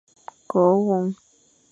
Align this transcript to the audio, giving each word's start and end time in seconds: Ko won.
Ko 0.51 0.61
won. 0.85 1.05